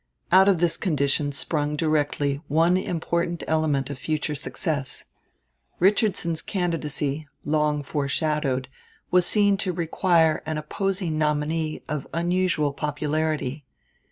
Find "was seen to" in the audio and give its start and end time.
9.11-9.71